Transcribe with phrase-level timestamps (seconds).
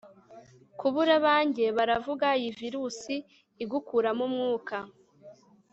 [0.79, 3.15] kubura abanjye-baravuga iyi virusi
[3.63, 4.77] igukuramo umwuka